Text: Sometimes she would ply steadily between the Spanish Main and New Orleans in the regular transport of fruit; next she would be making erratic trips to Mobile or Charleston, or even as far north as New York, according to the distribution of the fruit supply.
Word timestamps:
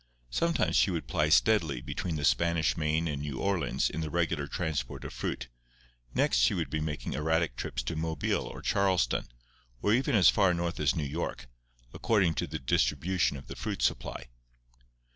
Sometimes 0.31 0.75
she 0.75 0.89
would 0.89 1.05
ply 1.05 1.29
steadily 1.29 1.79
between 1.79 2.15
the 2.15 2.25
Spanish 2.25 2.75
Main 2.75 3.07
and 3.07 3.21
New 3.21 3.37
Orleans 3.39 3.87
in 3.87 4.01
the 4.01 4.09
regular 4.09 4.47
transport 4.47 5.03
of 5.05 5.13
fruit; 5.13 5.47
next 6.15 6.37
she 6.39 6.55
would 6.55 6.71
be 6.71 6.79
making 6.79 7.13
erratic 7.13 7.55
trips 7.55 7.83
to 7.83 7.95
Mobile 7.95 8.47
or 8.47 8.63
Charleston, 8.63 9.27
or 9.79 9.93
even 9.93 10.15
as 10.15 10.27
far 10.27 10.55
north 10.55 10.79
as 10.79 10.95
New 10.95 11.03
York, 11.05 11.45
according 11.93 12.33
to 12.33 12.47
the 12.47 12.57
distribution 12.57 13.37
of 13.37 13.45
the 13.45 13.55
fruit 13.55 13.83
supply. 13.83 14.25